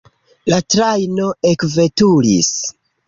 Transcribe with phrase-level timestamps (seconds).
[0.53, 2.51] La trajno ekveturis.